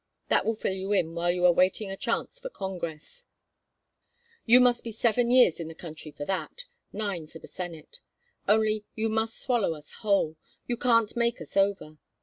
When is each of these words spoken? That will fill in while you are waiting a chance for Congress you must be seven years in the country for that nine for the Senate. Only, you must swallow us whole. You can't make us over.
That 0.29 0.47
will 0.47 0.55
fill 0.55 0.93
in 0.93 1.13
while 1.13 1.29
you 1.31 1.45
are 1.45 1.51
waiting 1.51 1.91
a 1.91 1.95
chance 1.95 2.39
for 2.39 2.49
Congress 2.49 3.23
you 4.47 4.59
must 4.59 4.83
be 4.83 4.91
seven 4.91 5.29
years 5.29 5.59
in 5.59 5.67
the 5.67 5.75
country 5.75 6.09
for 6.09 6.25
that 6.25 6.65
nine 6.91 7.27
for 7.27 7.37
the 7.37 7.47
Senate. 7.47 7.99
Only, 8.47 8.83
you 8.95 9.09
must 9.09 9.39
swallow 9.39 9.75
us 9.75 9.91
whole. 9.99 10.37
You 10.65 10.75
can't 10.75 11.15
make 11.15 11.39
us 11.39 11.55
over. 11.55 11.99